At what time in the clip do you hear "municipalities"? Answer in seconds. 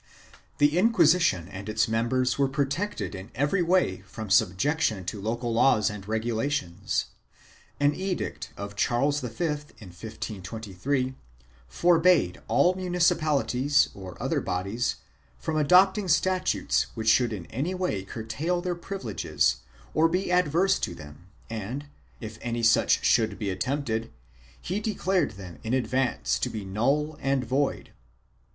12.73-13.89